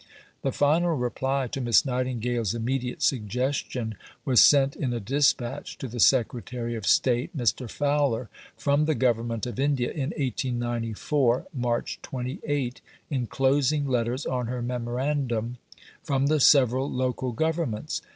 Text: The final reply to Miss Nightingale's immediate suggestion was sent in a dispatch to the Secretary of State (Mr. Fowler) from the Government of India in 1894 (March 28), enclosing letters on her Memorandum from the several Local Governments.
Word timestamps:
The 0.41 0.51
final 0.51 0.95
reply 0.97 1.45
to 1.49 1.61
Miss 1.61 1.85
Nightingale's 1.85 2.55
immediate 2.55 3.03
suggestion 3.03 3.93
was 4.25 4.41
sent 4.43 4.75
in 4.75 4.93
a 4.93 4.99
dispatch 4.99 5.77
to 5.77 5.87
the 5.87 5.99
Secretary 5.99 6.73
of 6.73 6.87
State 6.87 7.37
(Mr. 7.37 7.69
Fowler) 7.69 8.27
from 8.57 8.85
the 8.85 8.95
Government 8.95 9.45
of 9.45 9.59
India 9.59 9.91
in 9.91 10.09
1894 10.17 11.45
(March 11.53 11.99
28), 12.01 12.81
enclosing 13.11 13.85
letters 13.87 14.25
on 14.25 14.47
her 14.47 14.63
Memorandum 14.63 15.59
from 16.03 16.25
the 16.25 16.39
several 16.39 16.89
Local 16.89 17.31
Governments. 17.31 18.01